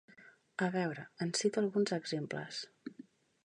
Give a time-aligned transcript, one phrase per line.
[0.67, 2.67] A veure, en cito alguns exemples.